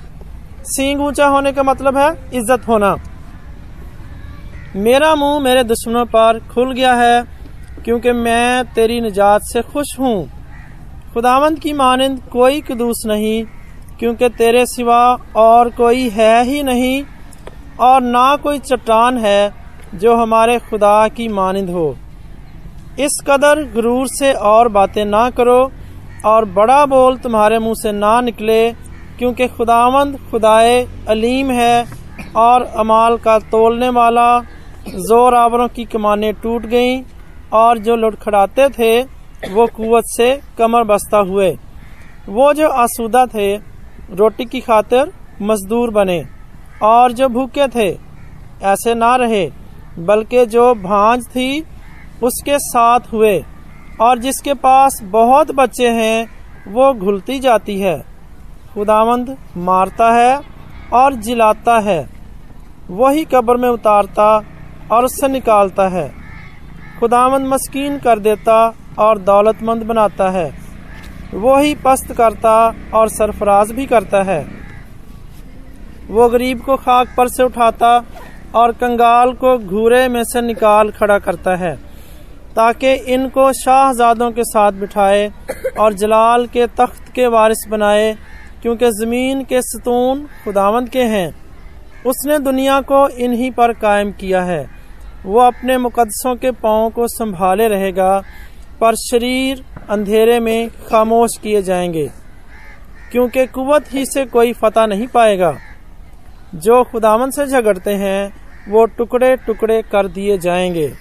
सींग 0.66 1.00
ऊँचा 1.00 1.26
होने 1.26 1.52
का 1.52 1.62
मतलब 1.62 1.97
है 1.97 2.11
इज़्ज़त 2.35 2.69
होना। 2.69 2.95
मेरा 4.77 5.14
मुँह 5.14 5.38
मेरे 5.40 5.62
दुश्मनों 5.64 6.05
पर 6.07 6.38
खुल 6.51 6.72
गया 6.72 6.92
है, 6.94 7.22
क्योंकि 7.85 8.12
मैं 8.12 8.64
तेरी 8.75 9.01
निजात 9.01 9.42
से 9.42 9.62
खुश 9.62 9.98
हूँ। 9.98 10.29
खुदावंद 11.14 11.59
की 11.59 11.72
मानंद 11.72 12.20
कोई 12.33 12.61
कदूस 12.61 13.03
नहीं, 13.07 13.44
क्योंकि 13.98 14.29
तेरे 14.29 14.64
सिवा 14.66 15.03
और 15.37 15.70
कोई 15.70 16.09
है 16.09 16.44
ही 16.44 16.62
नहीं, 16.62 17.03
और 17.81 18.01
ना 18.03 18.25
कोई 18.37 18.59
चट्टान 18.61 19.18
है 19.18 19.53
जो 19.94 20.14
हमारे 20.16 20.59
खुदा 20.61 21.09
की 21.09 21.29
मानंद 21.31 21.70
हो। 21.70 21.94
इस 23.01 23.20
कदर 23.27 23.62
गुरूर 23.72 24.07
से 24.09 24.33
और 24.33 24.68
बातें 24.68 25.05
ना 25.05 25.29
करो, 25.31 25.61
और 26.27 26.44
बड़ा 26.53 26.85
बोल 26.87 27.16
तुम्हारे 27.18 27.59
मुँह 27.59 27.75
से 27.75 27.92
ना 27.92 28.20
निकले 28.20 28.62
क्योंकि 29.22 29.46
खुदावंद, 29.48 30.16
खुदाए 30.30 30.78
अलीम 31.08 31.50
है 31.50 31.85
और 32.37 32.62
अमाल 32.62 33.16
का 33.16 33.38
तोलने 33.50 33.88
वाला 33.88 34.24
ज़ोर 34.88 35.35
आवरों 35.35 35.68
की 35.68 35.85
कमाने 35.85 36.32
टूट 36.42 36.66
गईं 36.66 37.02
और 37.52 37.78
जो 37.78 37.96
लुटखड़ाते 37.96 38.68
थे, 38.68 39.00
वो 39.52 39.66
कुवत 39.66 40.04
से 40.06 40.28
कमर 40.58 40.85
बस्ता 40.85 41.18
हुए। 41.20 41.50
वो 42.28 42.52
जो 42.54 42.68
आसूदा 42.80 43.24
थे, 43.26 43.54
रोटी 44.12 44.44
की 44.44 44.61
खातिर 44.61 45.12
मजदूर 45.42 45.90
बने 45.90 46.22
और 46.82 47.12
जो 47.12 47.28
भूखे 47.28 47.68
थे, 47.68 47.90
ऐसे 48.66 48.94
ना 48.94 49.14
रहे, 49.16 49.48
बल्कि 50.00 50.46
जो 50.48 50.72
भांज 50.74 51.26
थी, 51.26 51.50
उसके 52.22 52.58
साथ 52.61 53.12
हुए 53.12 53.38
और 54.00 54.18
जिसके 54.18 54.54
पास 54.54 55.02
बहुत 55.12 55.54
बच्चे 55.54 55.88
हैं, 55.92 56.28
वो 56.68 56.94
घुलती 56.94 57.38
जाती 57.40 57.80
है। 57.80 58.12
खुदावंद 58.74 59.37
मारता 59.58 60.11
है 60.12 60.40
और 60.92 61.14
जिलाता 61.14 61.78
है। 61.80 62.00
वही 62.90 63.24
कब्र 63.24 63.56
में 63.56 63.68
उतारता 63.68 64.28
और 64.92 65.04
उससे 65.04 65.28
निकालता 65.28 65.88
है। 65.88 66.08
खुदावंद 67.00 67.46
मस्कीन 67.46 67.98
कर 67.98 68.18
देता 68.18 68.56
और 68.98 69.18
दौलतमंद 69.20 69.82
बनाता 69.82 70.30
है। 70.30 70.50
वो 71.35 71.56
ही 71.58 71.74
पस्त 71.74 72.12
करता 72.12 72.54
और 72.94 73.08
सरफराज 73.08 73.70
भी 73.70 73.87
करता 73.87 74.22
है। 74.22 74.40
वो 76.11 76.28
गरीब 76.28 76.61
को 76.61 76.76
खाक 76.76 77.14
पर 77.16 77.28
से 77.28 77.42
उठाता 77.42 77.96
और 78.54 78.72
कंगाल 78.72 79.32
को 79.35 79.56
घूरे 79.58 80.06
में 80.08 80.22
से 80.24 80.40
निकाल 80.40 80.90
खड़ा 80.90 81.18
करता 81.18 81.54
है, 81.56 81.74
ताकि 82.56 82.92
इनको 83.14 83.52
शाहजादों 83.52 84.30
के 84.30 84.44
साथ 84.44 84.72
बिठाए 84.72 85.30
और 85.80 85.92
जलाल 85.92 86.46
के 86.46 86.66
तख्त 86.76 87.12
के 87.14 87.26
वारिस 87.26 87.66
बनाए 87.70 88.14
क्योंकि 88.62 88.90
ज़मीन 88.90 89.42
के 89.44 89.62
सतून 89.62 90.27
खुदावंद 90.44 90.88
के 90.88 91.03
हैं। 91.03 91.35
उसने 92.07 92.38
दुनिया 92.38 92.81
को 92.81 93.09
इन्हीं 93.09 93.51
पर 93.51 93.72
कायम 93.72 94.12
किया 94.12 94.42
है। 94.42 94.70
वो 95.25 95.40
अपने 95.40 95.79
मुकदसों 95.79 96.37
के 96.37 96.51
पाँव 96.51 96.90
को 96.90 97.07
संभाले 97.07 97.68
रहेगा, 97.68 98.22
पर 98.81 98.94
शरीर 98.94 99.64
अंधेरे 99.90 100.40
में 100.40 100.70
खामोश 100.90 101.31
किए 101.42 101.62
जाएँगे, 101.62 102.11
क्योंकि 103.12 103.46
कुवत 103.46 103.85
ही 103.92 104.07
से 104.07 104.25
कोई 104.27 104.53
फतह 104.53 104.87
नहीं 104.87 105.07
पाएगा। 105.07 105.59
जो 106.55 106.85
खुदावन 106.85 107.31
से 107.31 107.46
झगड़ते 107.46 107.90
हैं, 107.90 108.33
वो 108.68 108.85
टुकड़े 108.87 109.37
टुकड़े 109.37 109.83
कर 109.83 110.09
दिए 110.09 110.38
जाएँगे। 110.38 110.92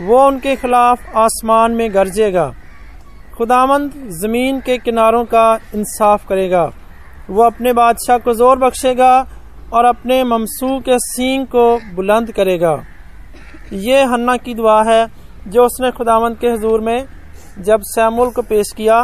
वो 0.00 0.26
उनके 0.26 0.56
खिलाफ 0.56 1.16
आसमान 1.16 1.72
में 1.72 1.94
गरजेगा। 1.94 2.54
खुदामंद 3.34 3.92
ज़मीन 4.14 4.60
के 4.60 4.76
किनारों 4.80 5.24
का 5.26 5.44
इंसाफ 5.74 6.26
करेगा। 6.28 6.64
वो 7.30 7.42
अपने 7.42 7.72
बादशाह 7.74 8.18
को 8.18 8.34
ज़ोर 8.34 8.58
बख्शेगा 8.58 9.14
और 9.72 9.84
अपने 9.86 10.22
ममसू 10.26 10.78
के 10.80 10.98
सींग 11.00 11.46
को 11.46 11.64
बुलंद 11.94 12.30
करेगा। 12.32 12.74
ये 13.74 14.02
हन्ना 14.04 14.36
की 14.38 14.54
दुआ 14.54 14.82
है 14.84 15.06
जो 15.46 15.64
उसने 15.64 15.90
खुदावंद 15.92 16.36
के 16.38 16.48
हजूर 16.48 16.80
में 16.80 17.06
जब 17.60 17.80
सैमुल 17.86 18.30
को 18.30 18.42
पेश 18.44 18.72
किया 18.76 19.02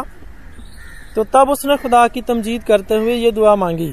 तो 1.15 1.23
तब 1.25 1.49
उसने 1.49 1.77
खुदा 1.77 2.07
की 2.07 2.21
तमजीद 2.23 2.63
करते 2.63 2.95
हुए 2.95 3.13
ये 3.15 3.31
दुआ 3.31 3.55
मांगी। 3.55 3.91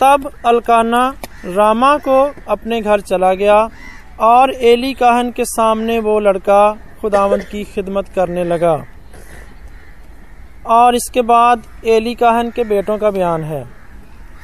तब 0.00 0.30
अलकाना 0.46 1.02
रामा 1.46 1.96
को 1.98 2.22
अपने 2.48 2.80
घर 2.80 3.00
चला 3.02 3.32
गया 3.34 3.58
और 4.22 4.50
एली 4.64 4.92
काहन 4.94 5.30
के 5.32 5.44
सामने 5.46 5.98
वो 6.00 6.18
लड़का 6.20 6.62
खुदावंद 7.00 7.42
की 7.44 7.64
खिदमत 7.66 8.08
करने 8.14 8.44
लगा। 8.44 8.74
और 10.68 10.94
इसके 10.94 11.22
बाद 11.24 11.62
एली 11.86 12.14
काहन 12.14 12.50
के 12.50 12.64
बेटों 12.64 12.98
का 12.98 13.10
बयान 13.10 13.44
है। 13.44 13.64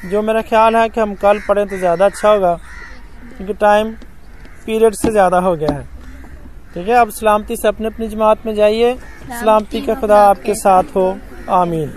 जो 0.05 0.21
मेरा 0.21 0.41
ख्याल 0.43 0.75
है 0.75 0.87
कि 0.89 1.01
हम 1.01 1.13
कल 1.15 1.39
पढ़ें 1.47 1.67
तो 1.67 1.77
ज़्यादा 1.77 2.05
अच्छा 2.05 2.29
होगा 2.29 2.53
क्योंकि 3.27 3.53
टाइम 3.55 3.91
पीरियड 4.65 4.93
से 4.95 5.11
ज़्यादा 5.11 5.39
हो 5.39 5.55
गया 5.55 5.73
है। 5.73 5.83
ठीक 6.73 6.87
है 6.87 6.95
अब 6.95 7.09
सलामती 7.11 7.55
से 7.55 7.67
अपने 7.67 7.87
अपनी 7.87 8.07
जमात 8.07 8.45
में 8.45 8.53
जाइए। 8.55 8.93
सलामती 9.31 9.81
का 9.81 9.95
खुदा 9.95 10.17
आपके 10.23 10.53
साथ 10.55 10.95
हो। 10.95 11.15
आमीन। 11.51 11.91